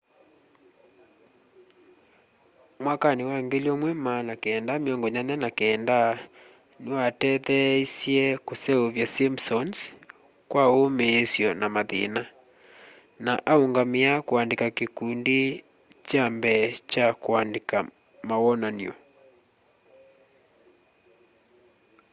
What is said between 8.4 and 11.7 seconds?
kũseũvya sĩmpsons kwa ũmĩsyo na